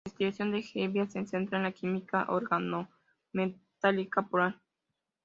[0.03, 4.59] La investigación de Hevia se centra en la química organometálica polar.